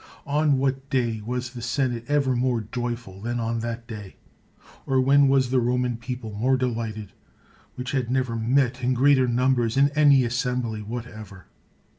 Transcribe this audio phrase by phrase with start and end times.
[0.25, 4.15] On what day was the senate ever more joyful than on that day?
[4.87, 7.11] or when was the Roman people more delighted?
[7.75, 11.45] which had never met in greater numbers in any assembly whatever.